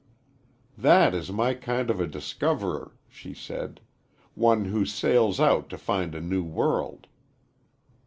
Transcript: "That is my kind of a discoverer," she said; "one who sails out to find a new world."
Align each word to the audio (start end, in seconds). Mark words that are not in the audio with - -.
"That 0.79 1.13
is 1.13 1.31
my 1.31 1.53
kind 1.53 1.91
of 1.91 1.99
a 1.99 2.07
discoverer," 2.07 2.97
she 3.07 3.35
said; 3.35 3.81
"one 4.33 4.65
who 4.65 4.83
sails 4.83 5.39
out 5.39 5.69
to 5.69 5.77
find 5.77 6.15
a 6.15 6.21
new 6.21 6.43
world." 6.43 7.05